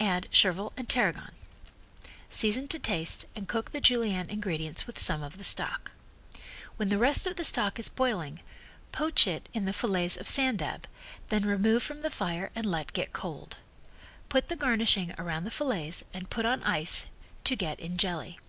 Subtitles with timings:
[0.00, 1.30] Add chervil and tarragon.
[2.28, 5.92] Season to taste and cook the Julienne ingredients with some of the stock.
[6.78, 8.40] When the rest of the stock is boiling
[8.90, 10.88] poach it in the fillets of sand dab,
[11.28, 13.58] then remove from the fire and let get cold.
[14.28, 17.06] Put the garnishing around the fillets and put on ice
[17.44, 18.40] to get in jelly.